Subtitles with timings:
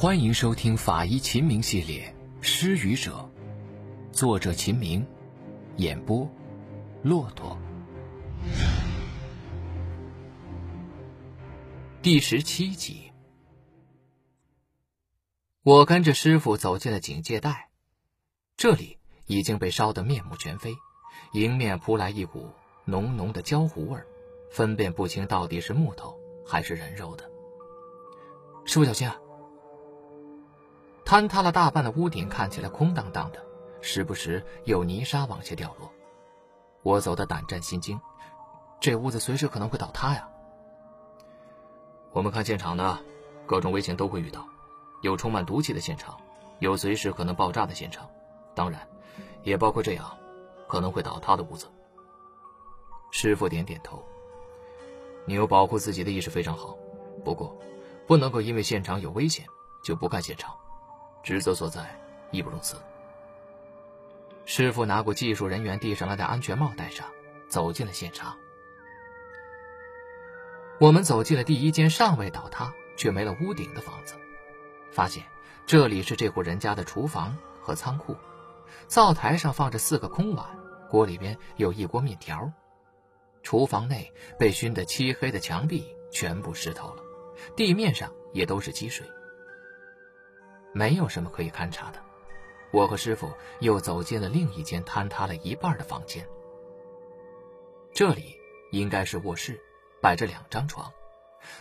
[0.00, 3.28] 欢迎收听法医秦明系列《失语者》，
[4.16, 5.04] 作者秦明，
[5.74, 6.30] 演播
[7.02, 7.58] 骆驼。
[12.00, 13.10] 第十七集，
[15.64, 17.68] 我跟着师傅走进了警戒带，
[18.56, 20.76] 这里已经被烧得面目全非，
[21.32, 22.52] 迎面扑来一股
[22.84, 24.00] 浓浓的焦糊味，
[24.52, 27.28] 分辨不清到底是木头还是人肉的。
[28.64, 29.18] 师傅小心啊！
[31.08, 33.42] 坍塌了大半的屋顶看起来空荡荡的，
[33.80, 35.90] 时不时有泥沙往下掉落。
[36.82, 37.98] 我走得胆战心惊，
[38.78, 40.28] 这屋子随时可能会倒塌呀！
[42.12, 42.98] 我们看现场呢，
[43.46, 44.46] 各种危险都会遇到，
[45.00, 46.14] 有充满毒气的现场，
[46.58, 48.06] 有随时可能爆炸的现场，
[48.54, 48.86] 当然，
[49.42, 50.14] 也包括这样
[50.66, 51.68] 可能会倒塌的屋子。
[53.10, 54.04] 师傅点点头，
[55.24, 56.76] 你有保护自己的意识非常好，
[57.24, 57.56] 不过，
[58.06, 59.46] 不能够因为现场有危险
[59.82, 60.54] 就不看现场。
[61.28, 62.00] 职责所在，
[62.30, 62.78] 义不容辞。
[64.46, 67.06] 师傅拿过技术人员递上来的安全帽戴上，
[67.50, 68.34] 走进了现场。
[70.80, 74.14] 我们走进了第一间尚未倒塌却没了屋顶的房子，
[74.90, 75.22] 发现
[75.66, 78.16] 这里是这户人家的厨房和仓库。
[78.86, 80.46] 灶台上放着四个空碗，
[80.88, 82.50] 锅里边有一锅面条。
[83.42, 87.02] 厨房内被熏得漆黑的墙壁全部湿透了，
[87.54, 89.06] 地面上也都是积水。
[90.72, 92.02] 没有什么可以勘察的，
[92.70, 96.26] 我和师傅又走进了另一间坍塌了一半的房间。
[97.94, 98.36] 这里
[98.70, 99.60] 应该是卧室，
[100.00, 100.92] 摆着两张床，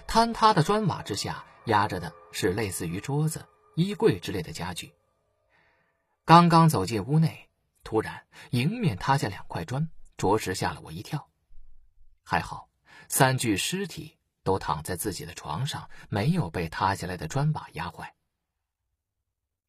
[0.08, 4.94] 坍塌的砖瓦之下压着的是类似于桌子、衣柜之类的家具。
[6.25, 7.50] 刚刚走进屋内，
[7.83, 11.30] 突然迎面塌下两块砖，着实吓了我一跳。
[12.23, 12.67] 还好，
[13.08, 18.13] 三具尸体都躺在自己的床上，没有被塌下来的砖瓦压坏。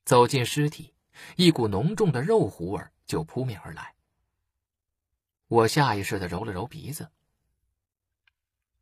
[0.09, 0.95] 走进尸体，
[1.37, 3.95] 一股浓重的肉糊味就扑面而来。
[5.49, 7.11] 我下意识的揉了揉鼻子。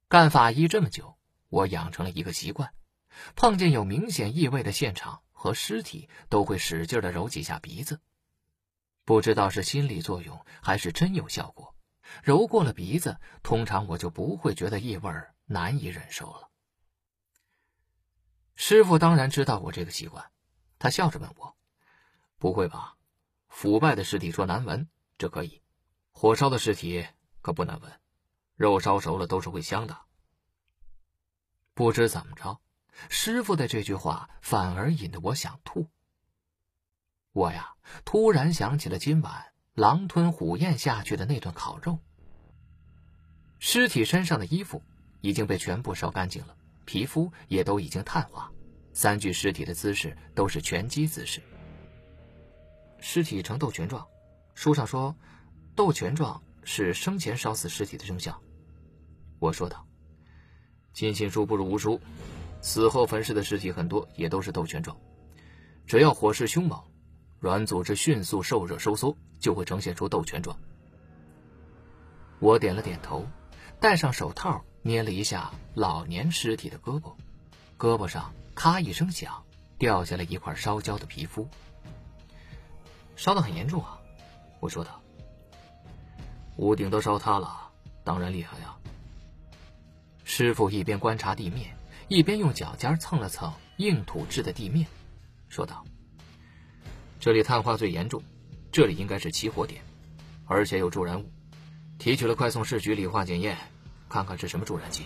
[0.06, 1.18] 干法医这么久，
[1.48, 2.72] 我养成了一个习惯：
[3.34, 8.00] 碰见有明显异味的现场和尸体，都会使劲的揉几下鼻子。
[9.04, 11.74] 不知道是心理作用还是真有效果，
[12.22, 15.12] 揉过了鼻子，通常我就不会觉得异味
[15.46, 16.50] 难以忍受了。
[18.54, 20.30] 师傅当然知道我这个习惯。
[20.78, 21.56] 他笑着问我
[22.38, 22.96] ：“不会吧？
[23.48, 25.62] 腐败的尸体说难闻，这可以；
[26.12, 27.06] 火烧的尸体
[27.40, 28.00] 可不难闻，
[28.54, 29.98] 肉烧熟了都是会香的。”
[31.72, 32.60] 不知怎么着，
[33.08, 35.88] 师傅的这句话反而引得我想吐。
[37.32, 41.98] 我呀，突然想起了今晚狼吞虎咽下去的那顿烤肉。
[43.58, 44.82] 尸体身上的衣服
[45.20, 48.50] 已经被全部烧干净了，皮肤也都已经碳化。
[48.96, 51.42] 三具尸体的姿势都是拳击姿势，
[52.98, 54.02] 尸体呈斗拳状。
[54.54, 55.14] 书上说，
[55.74, 58.34] 斗拳状是生前烧死尸体的征象。
[59.38, 59.86] 我说道
[60.94, 62.00] ：“尽信书不如无书，
[62.62, 64.96] 死后焚尸的尸体很多也都是斗拳状。
[65.86, 66.82] 只要火势凶猛，
[67.38, 70.58] 软组织迅速受热收缩，就会呈现出斗拳状。”
[72.40, 73.26] 我点了点头，
[73.78, 77.14] 戴上手套，捏了一下老年尸体的胳膊，
[77.76, 78.32] 胳膊上。
[78.56, 79.44] 咔一声响，
[79.78, 81.46] 掉下来一块烧焦的皮肤。
[83.14, 84.00] 烧得很严重啊，
[84.60, 85.00] 我说道。
[86.56, 87.70] 屋顶都烧塌了，
[88.02, 88.78] 当然厉害啊。
[90.24, 91.76] 师傅一边观察地面，
[92.08, 94.86] 一边用脚尖蹭了蹭硬土质的地面，
[95.50, 95.84] 说道
[97.20, 98.22] ：“这里碳化最严重，
[98.72, 99.82] 这里应该是起火点，
[100.46, 101.30] 而且有助燃物。
[101.98, 103.58] 提取了，快送市局理化检验，
[104.08, 105.04] 看看是什么助燃剂。”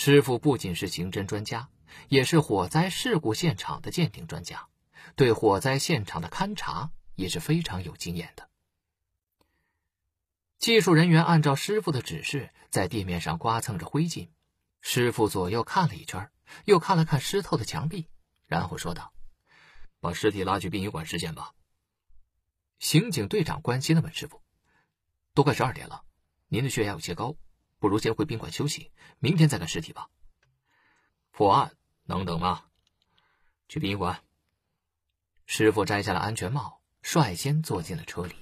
[0.00, 1.70] 师傅不仅是刑侦专家，
[2.08, 4.68] 也是火灾事故现场的鉴定专家，
[5.16, 8.48] 对火灾现场的勘查也是非常有经验的。
[10.60, 14.28] 技术人员按照师傅的指示，在地面上刮蹭着灰烬。
[14.80, 16.30] 师傅左右看了一圈，
[16.64, 18.06] 又看了看湿透的墙壁，
[18.46, 19.12] 然后说道
[19.98, 21.54] ：“把尸体拉去殡仪馆尸检吧。”
[22.78, 24.40] 刑警队长关心的问师傅
[25.34, 26.04] ：“都快十二点了，
[26.46, 27.34] 您的血压有些高。”
[27.78, 30.08] 不如先回宾馆休息，明天再看尸体吧。
[31.30, 32.64] 破案能等吗？
[33.68, 34.22] 去殡仪馆。
[35.46, 38.34] 师傅摘下了安全帽，率先坐进了车里。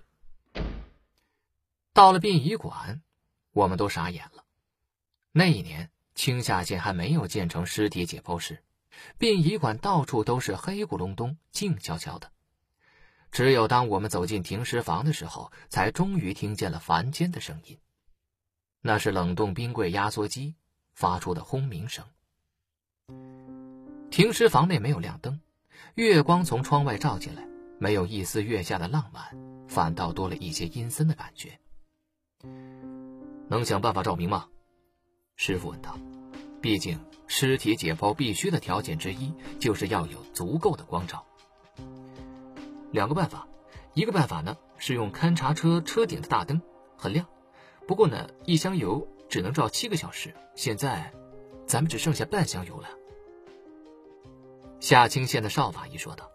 [1.93, 3.03] 到了殡仪馆，
[3.53, 4.45] 我们都傻眼了。
[5.33, 8.65] 那一年青下县还没有建成尸体解剖室，
[9.19, 12.33] 殡仪馆到处都是黑咕隆咚、静悄悄的。
[13.31, 17.79] 只有当我们走进停尸房的时候，才终于听见了凡间的声音。
[18.87, 20.55] 那是冷冻冰柜压缩机
[20.95, 22.05] 发出的轰鸣声。
[24.11, 25.41] 停尸房内没有亮灯，
[25.97, 27.45] 月光从窗外照进来，
[27.81, 29.25] 没有一丝月下的浪漫，
[29.67, 31.59] 反倒多了一些阴森的感觉。
[33.49, 34.47] 能想办法照明吗？
[35.35, 35.99] 师傅问道。
[36.63, 36.97] 毕竟，
[37.27, 41.27] 尸体解剖必须的条件之一，就是要有足够的光照。
[42.93, 43.49] 两个办法，
[43.95, 46.63] 一个办法呢是用勘察车车顶的大灯，
[46.97, 47.27] 很亮，
[47.87, 50.35] 不过呢一箱油只能照七个小时。
[50.55, 51.13] 现在，
[51.67, 52.89] 咱们只剩下半箱油了。
[54.81, 56.31] 夏清县的邵法医说道。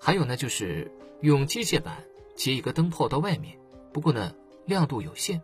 [0.00, 0.90] 还有呢，就是
[1.20, 2.04] 用机械板
[2.34, 3.58] 接一个灯泡到外面，
[3.92, 4.34] 不过呢
[4.64, 5.40] 亮度有限。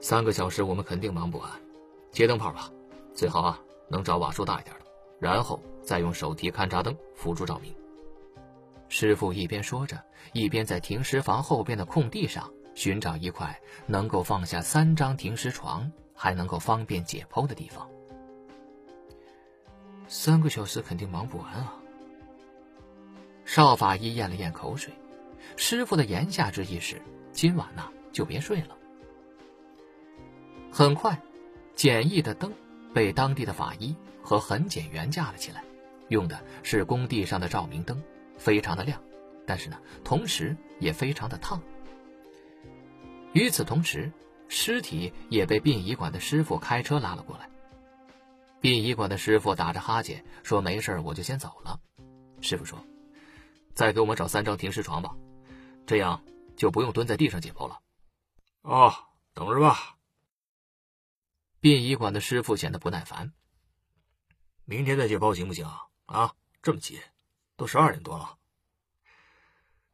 [0.00, 1.50] 三个小时我们肯定忙不完。
[2.10, 2.72] 接灯泡吧，
[3.14, 4.86] 最好啊能找瓦数大一点的，
[5.20, 7.74] 然后再用手提勘察灯辅助照明。
[8.88, 10.02] 师傅一边说着，
[10.32, 17.90] 一边在停尸房后边的空地上寻找一块能够放下三张停尸床，还能够方便解剖的地方。
[20.06, 21.74] 三个小时肯定忙不完啊！
[23.44, 24.94] 邵法医咽了咽口水，
[25.56, 27.02] 师傅的言下之意是：
[27.32, 27.82] 今晚呢
[28.12, 28.76] 就别睡了。
[30.70, 31.20] 很快。
[31.74, 32.52] 简易的灯
[32.94, 35.64] 被当地的法医和痕检员架了起来，
[36.08, 38.00] 用的是工地上的照明灯，
[38.36, 39.02] 非常的亮，
[39.44, 41.60] 但是呢，同时也非常的烫。
[43.38, 44.10] 与此同时，
[44.48, 47.48] 尸体也被殡仪馆的师傅开车拉了过来。
[48.60, 51.78] 殡仪馆的师傅打着哈欠说：“没事，我就先走了。”
[52.42, 52.84] 师傅说
[53.74, 55.14] ：“再给我们找三张停尸床吧，
[55.86, 56.24] 这样
[56.56, 57.78] 就不用蹲在地上解剖了。”
[58.62, 58.92] 哦，
[59.34, 59.96] 等着吧。
[61.60, 63.32] 殡仪馆的师傅显得不耐烦
[64.66, 65.86] ：“明天再解剖行不行啊？
[66.06, 67.00] 啊，这么急，
[67.56, 68.36] 都十二点多了。”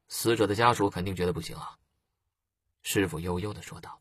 [0.08, 1.76] 死者的家属肯定觉得不行啊。”
[2.84, 4.00] 师傅悠悠的说道。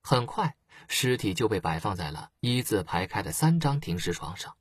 [0.00, 0.56] 很快，
[0.88, 4.56] 尸体就被摆放在了一字排开的三张停尸床上。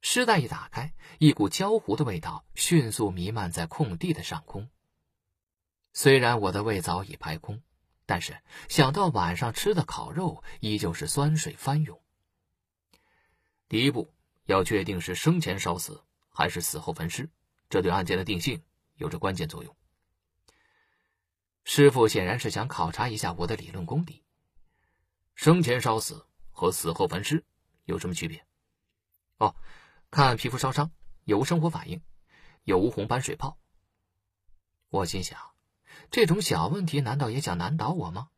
[0.00, 4.68] 尸袋一打开，一股焦糊的味道迅速弥漫在空地的上空。
[5.92, 7.62] 虽然我的胃早已排空。
[8.08, 12.00] 但是想到晚上吃的烤肉，依旧是酸水翻涌。
[13.68, 17.28] 第一步要确定是生前烧死还是死后焚尸，
[17.68, 18.62] 这对案件的定性
[18.94, 19.76] 有着关键作用。
[21.68, 24.22] 师傅显然是想考察一下我的理论功底。
[25.34, 27.44] 生前烧死和死后焚尸
[27.84, 28.46] 有什么区别？
[29.38, 29.56] 哦，
[30.12, 30.92] 看皮肤烧伤
[31.24, 32.00] 有无生活反应，
[32.62, 33.58] 有无红斑水泡。
[34.90, 35.40] 我心想。
[36.08, 38.28] 这种小问题难道也想难倒我吗？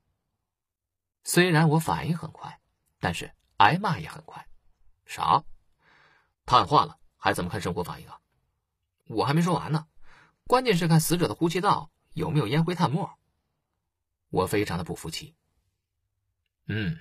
[1.23, 2.59] 虽然我反应很快，
[2.99, 4.49] 但是挨骂也很快。
[5.05, 5.45] 啥？
[6.47, 8.21] 碳化了还怎么看生活反应啊？
[9.05, 9.87] 我还没说完呢，
[10.47, 13.09] 关键是看死者的呼吸道有没有烟灰炭末。
[14.29, 15.35] 我非常的不服气。
[16.67, 16.99] 嗯，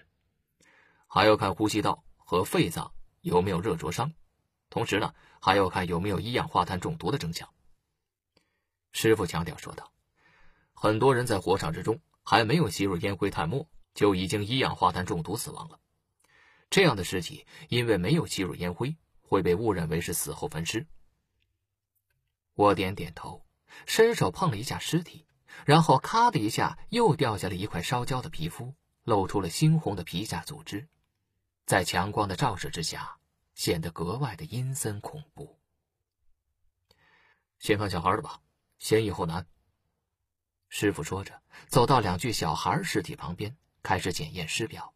[1.08, 4.14] 还要看呼吸道和肺脏有没有热灼伤，
[4.70, 7.52] 同时呢，还要看有没有一氧化碳中毒的征象。
[8.92, 9.92] 师傅强调说道。
[10.80, 15.80] 很多人在火场之中还没有吸入烟灰炭末，就已经一氧化碳中毒死亡了。
[16.70, 20.86] 这样的尸体因为没有吸入烟灰，会被误认为是死后焚尸。
[22.54, 23.44] 我点点头，
[23.86, 25.26] 伸手碰了一下尸体，
[25.66, 30.88] 然后咔的一下又掉下了一块烧焦的皮肤，露出了猩红的皮下组织，
[31.66, 33.18] 在强光的照射之下，
[33.56, 35.60] 显得格外的阴森恐怖。
[37.60, 38.42] 先看小孩的吧，
[38.78, 39.48] 先易后难。
[40.70, 44.94] 师傅说着，走到两具小孩尸体旁边，开始检验尸表。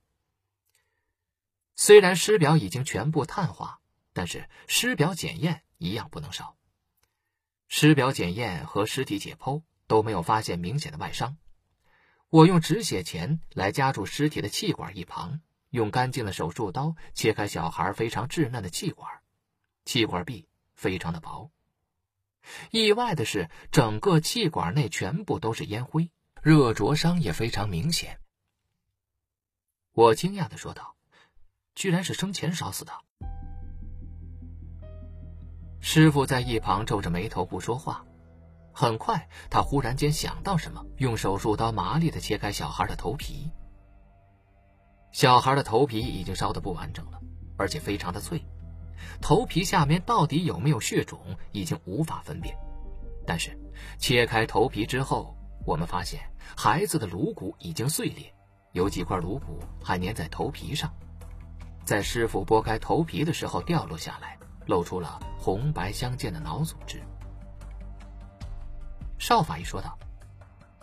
[1.75, 3.80] 虽然尸表已经全部碳化，
[4.13, 6.58] 但是尸表检验一样不能少。
[7.74, 11.38] 尸表检验和尸体解剖都没有发现明显的外伤。
[12.28, 19.10] 我用止血钳来夹住尸体的气管一旁，用干净的手术刀切开小孩非常稚嫩的气管，
[19.86, 21.50] 气管壁非常的薄。
[22.72, 26.12] 意外的是，整个气管内全部都是烟灰，
[26.42, 28.20] 热灼伤也非常明显。
[29.94, 30.98] 我惊讶的说道
[31.74, 32.92] ：“居然是生前烧死的。”
[35.82, 38.06] 师傅在一旁皱着眉头不说话。
[38.72, 43.52] 很快，他忽然间想到什么，用手术刀麻利的切开小孩的头皮。
[45.12, 47.20] 小孩的头皮已经烧得不完整了，
[47.58, 48.42] 而且非常的脆。
[49.20, 51.20] 头皮下面到底有没有血肿，
[51.52, 52.56] 已经无法分辨。
[53.26, 53.60] 但是
[53.98, 55.36] 切开头皮之后，
[55.66, 56.22] 我们发现
[56.56, 58.34] 孩子的颅骨已经碎裂，
[58.72, 60.94] 有几块颅骨还粘在头皮上，
[61.84, 67.01] 在师傅剥开头皮的时候掉落下来，露出了红白相间的脑组织。
[69.18, 69.98] 邵法医说道：“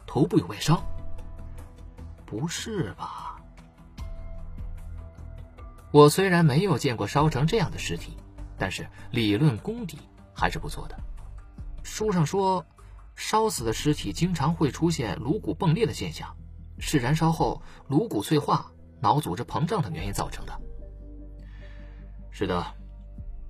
[0.07, 0.83] 头部有外伤？
[2.25, 3.37] 不是吧？”
[5.91, 8.17] 我虽然没有见过烧成这样的尸体，
[8.59, 9.99] 但是理论功底
[10.35, 10.99] 还是不错的。
[11.83, 12.65] 书上说，
[13.17, 16.37] 烧死的尸体经常会出现颅骨迸裂的现象，
[16.79, 18.71] 是燃烧后颅骨脆化、
[19.01, 20.53] 脑组织膨胀等原因造成的。
[22.31, 22.65] 是的，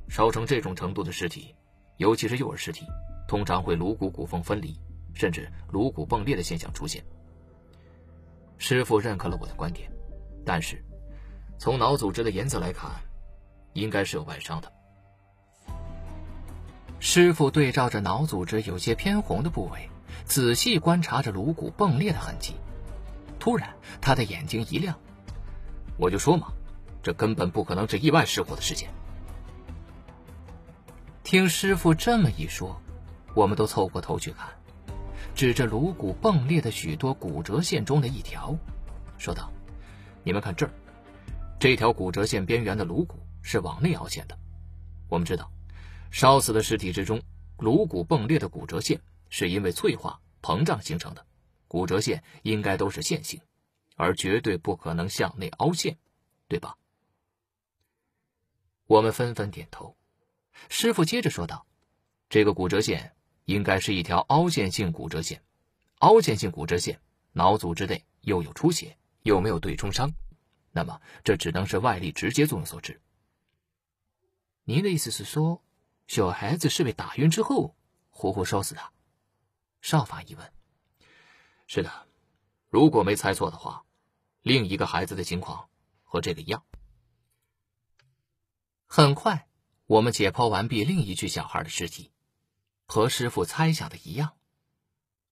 [0.08, 1.54] 烧成这种程度的尸体，
[1.96, 2.86] 尤其是幼儿尸体，
[3.28, 4.74] 通常会颅骨骨缝分离，
[5.14, 7.04] 甚至颅骨迸裂的现象出现。
[8.56, 9.90] 师傅认可了我的观点，
[10.44, 10.82] 但是
[11.58, 12.90] 从脑组织的颜色来看，
[13.74, 14.72] 应该是有外伤的。
[17.00, 19.88] 师傅对照着脑组织有些偏红的部位，
[20.24, 22.54] 仔细观察着颅骨迸裂的痕迹。
[23.38, 24.98] 突然，他的眼睛一亮
[25.96, 26.48] ：“我就说嘛，
[27.02, 28.90] 这根本不可能是意外失火的事件。”
[31.28, 32.80] 听师傅这么一说，
[33.34, 34.48] 我们都凑过头去看。
[35.34, 38.56] 指着颅骨迸裂的许多骨折线中的一条，
[39.18, 39.52] 说道
[40.24, 40.72] ：“你们看这儿，
[41.60, 44.38] 这条骨折线边缘的颅骨是往内凹陷的。
[45.10, 45.52] 我们知道，
[46.10, 47.20] 烧死的尸体之中，
[47.58, 51.26] 颅骨迸裂的骨折线是因为脆化膨胀形成的，
[51.68, 53.42] 骨折线应该都是线性，
[53.96, 55.98] 而绝对不可能向内凹陷，
[56.48, 56.78] 对吧？”
[58.88, 59.97] 我们纷纷点头。
[60.68, 61.66] 师傅接着说道
[62.28, 63.14] ：“这个骨折线。”
[63.48, 65.42] 应该是一条凹陷性骨折线，
[66.00, 67.00] 凹陷性骨折线，
[67.32, 70.12] 脑组织内又有出血，又没有对冲伤，
[70.70, 73.00] 那么这只能是外力直接作用所致。
[74.64, 75.64] 您的意思是说，
[76.08, 77.74] 小孩子是被打晕之后
[78.10, 78.82] 活活烧死的？
[79.80, 80.52] 少法一问。
[81.66, 82.06] 是的，
[82.68, 83.86] 如果没猜错的话，
[84.42, 85.70] 另一个孩子的情况
[86.04, 86.62] 和这个一样。
[88.86, 89.47] 很快，
[89.88, 92.12] 我们解剖完毕另一具小孩的尸体。
[92.84, 94.36] 和师傅猜想的一样，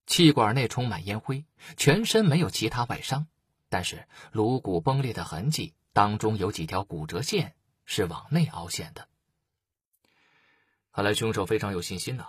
[0.07, 1.45] 气管内充满烟灰，
[1.77, 3.27] 全身没有其他外伤，
[3.69, 9.09] 但是颅骨崩裂的痕迹当中有几条骨折线是往内凹陷的。
[10.91, 12.29] 看来凶手非常有信心呐，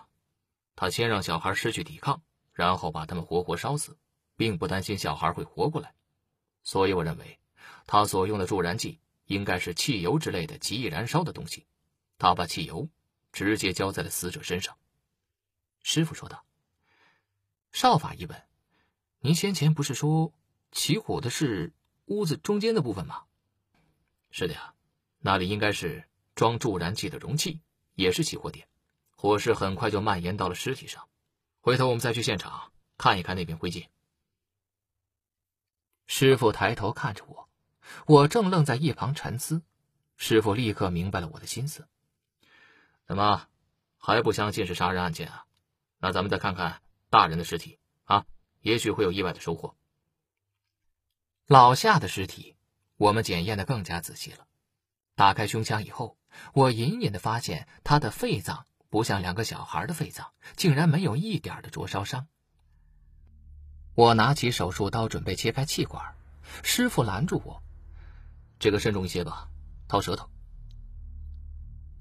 [0.76, 3.98] 他先让小孩失去抵抗，然后把他们活活烧死，
[4.36, 5.94] 并不担心小孩会活过来，
[6.62, 7.40] 所以我认为
[7.86, 11.66] 他所用的助燃剂应该是汽油之类的极易燃烧的东西，
[12.18, 12.90] 他把汽油
[13.32, 14.78] 直接浇在了死者身上。
[15.82, 16.46] 师傅说道
[17.72, 18.44] ：“少法一问，
[19.20, 20.34] 您先前不是说
[20.72, 21.74] 起火的是
[22.06, 23.24] 屋子中间的部分吗
[24.32, 24.74] ？”“是的呀，
[25.20, 27.62] 那里应该是装助燃剂的容器，
[27.94, 28.68] 也是起火点。
[29.16, 31.08] 火势很快就蔓延到了尸体上。
[31.60, 33.88] 回头我们再去现场看一看那片灰烬。”
[36.06, 37.50] 师傅抬头看着我，
[38.06, 39.64] 我正愣在一旁沉思。
[40.16, 41.88] 师傅立刻明白了我的心思
[43.08, 43.48] ：“怎么
[43.98, 45.46] 还不相信是杀人案件啊？”
[46.00, 48.26] 那咱们再看看大人的尸体啊，
[48.62, 49.76] 也许会有意外的收获。
[51.48, 52.56] 老夏的尸体，
[52.98, 54.46] 我们检验的更加仔细了。
[55.16, 56.18] 打开胸腔以后，
[56.54, 62.28] 我隐隐的发现他的肺脏不像两个小孩的肺脏，竟然没有一点的灼烧伤。
[63.96, 66.14] 我拿起手术刀准备切开气管，
[66.62, 67.64] 师傅拦住我
[68.60, 69.50] ：“这个慎重一些吧，
[69.88, 70.30] 掏舌头。”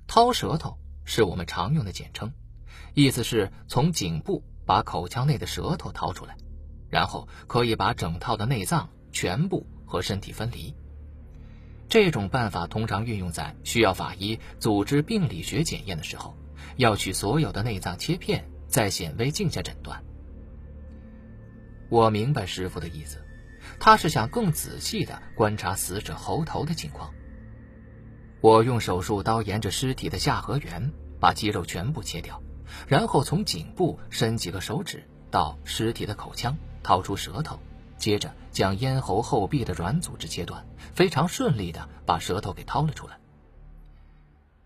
[0.06, 2.30] 掏舌头是我们常用的简称。
[2.92, 6.36] 意思是从颈部把口腔内的舌头掏出来，
[6.90, 10.74] 然后可以把整套的内脏全部和身体分离。
[11.88, 16.36] 这种办法通常运用在需要法医组织病理学检验的时候，
[16.76, 20.02] 要取所有的内脏切片，在显微镜下诊断。
[21.88, 23.24] 我明白师傅的意思，
[23.78, 27.12] 他是想更仔细地观察死者喉头的情况。
[28.46, 32.40] 我用手术刀沿着尸体的下颌缘，把肌肉全部切掉。
[32.86, 37.58] 然后从颈部伸几个手指到尸体的口腔，掏出舌头，
[37.98, 43.18] 接着将咽喉后壁的软组织切断，非常顺利的把舌头给掏了出来。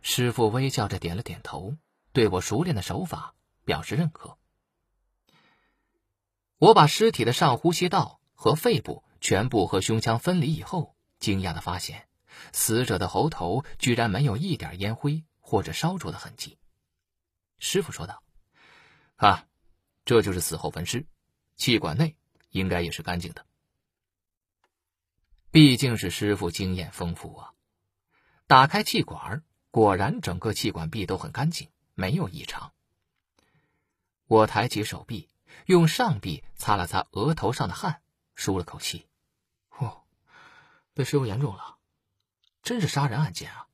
[0.03, 1.75] 师傅微笑着点了点头，
[2.13, 3.35] 对我熟练的手法
[3.65, 4.37] 表示认可。
[6.59, 12.05] 我把尸体的上呼吸道和肺部全部和胸腔分离以后，惊讶的发现，
[12.53, 16.59] 死者的喉头居然没有一点烟灰或者烧灼的痕迹。
[17.59, 18.23] 师傅说道
[19.17, 19.47] ：“啊，
[20.05, 21.07] 这就是死后焚尸，
[21.57, 22.17] 气管内
[22.51, 23.47] 应该也是干净的。
[25.51, 27.53] 毕竟是师傅经验丰富啊！
[28.47, 32.73] 打开气管，果然整个气管壁都很干净，没有异常。
[34.27, 35.29] 我抬起手臂，
[35.67, 38.01] 用上臂擦了擦额头上的汗，
[38.37, 39.09] 舒了口气。
[39.71, 40.05] 哦，
[40.95, 41.79] 被师傅言中了，
[42.63, 43.67] 真是杀人案件啊！”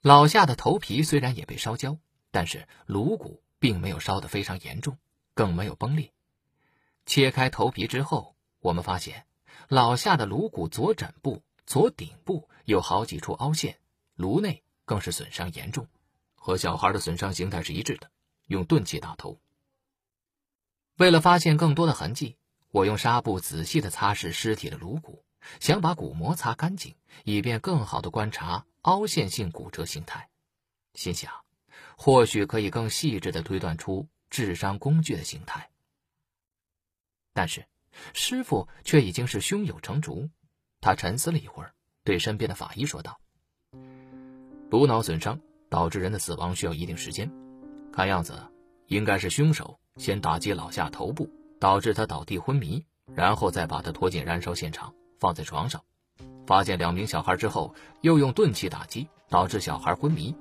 [0.00, 1.98] 老夏的头皮虽然也被烧焦，
[2.30, 4.98] 但是颅骨并没有烧得非常严重，
[5.34, 6.12] 更没有崩裂。
[7.06, 9.26] 切开头皮之后，我们发现
[9.68, 13.78] 老夏的颅骨左枕部左顶部有好几处凹陷，
[14.14, 15.88] 颅内更是损伤严重，
[16.34, 18.10] 和小孩的损伤形态是一致的。
[18.48, 19.40] 用钝器打头。
[20.98, 22.36] 为了发现更多的痕迹，
[22.70, 25.24] 我用纱布仔细地擦拭尸体的颅骨，
[25.60, 26.94] 想把骨膜擦干净，
[27.24, 30.28] 以便更好的观察凹陷性骨折形态。
[30.94, 31.32] 心想，
[31.96, 35.70] 或许可以更细致地推断出致伤工具的形态。
[37.32, 37.66] 但是，
[38.12, 40.28] 师傅却已经是胸有成竹。
[40.80, 41.72] 他沉思了一会儿，
[42.04, 43.20] 对身边的法医说道
[44.68, 47.30] ：“颅脑损伤导致人的死亡需要一定时间，
[47.92, 48.36] 看样子
[48.88, 51.30] 应该是凶手先打击老夏头部，
[51.60, 52.84] 导致他倒地昏迷，
[53.14, 55.80] 然后再把他拖进燃烧现场，放在床上，
[56.48, 60.34] 发现两名小孩之后，又用钝器打击，导致小孩昏迷。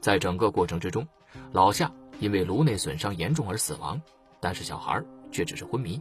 [0.00, 1.04] 在整个过程之中，
[1.50, 1.90] 老夏
[2.20, 4.00] 因为颅内损伤严重而死亡，
[4.38, 5.02] 但是小孩
[5.32, 6.00] 却只是昏迷。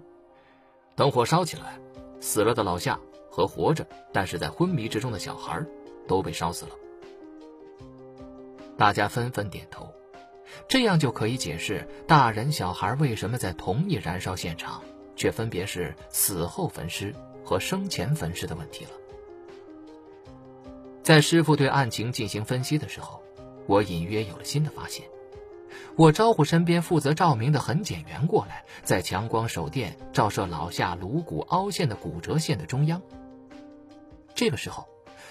[0.95, 1.79] 等火烧起来，
[2.19, 2.99] 死了的老夏。”
[3.35, 5.59] 和活着但是在昏迷之中的小孩
[6.07, 6.75] 都被烧死了。
[8.77, 9.91] 大家纷纷点头，
[10.67, 14.83] 这样就可以解释大人小孩为什么在同一燃烧现场，
[15.15, 17.11] 却分别是死后焚尸
[17.43, 18.91] 和生前焚尸的问题了。
[21.01, 23.21] 在师傅对案情进行分析的时候，
[23.67, 25.05] 我隐约有了新的发现。
[25.95, 33.01] 我招呼身边负责照明的痕检员过来，在强光手电照射老夏颅骨凹陷的骨折线的中央。
[34.33, 34.87] 这个时候，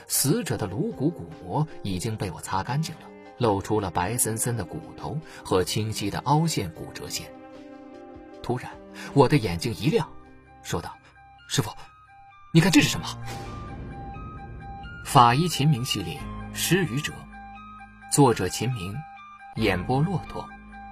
[0.07, 3.01] 死者的颅骨骨膜已经被我擦干净了，
[3.39, 7.27] 露出了白森森的骨头和清晰的凹陷骨折线。
[8.41, 8.71] 突然，
[9.15, 10.09] 我的眼睛一亮，
[10.63, 10.95] 说道
[11.49, 11.73] ：“师傅，
[12.55, 13.07] 你看这是什么？”
[15.07, 16.19] 法医秦明系列
[16.55, 17.13] 《失语者》，
[18.15, 18.95] 作者秦明，
[19.57, 20.47] 演播骆驼。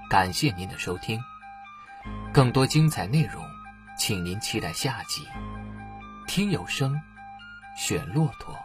[0.08, 1.20] 感谢您的收听，
[2.32, 3.44] 更多精彩内容，
[3.98, 5.28] 请您期待下集。
[6.26, 6.98] 听有声。
[7.76, 8.58] 选骆驼。